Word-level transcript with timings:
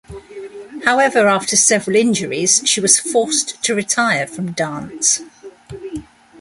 However, 0.83 1.27
after 1.27 1.55
several 1.55 1.95
injuries, 1.95 2.63
she 2.65 2.81
was 2.81 2.99
forced 2.99 3.61
to 3.61 3.75
retire 3.75 4.25
from 4.25 4.51
dance. 4.53 5.21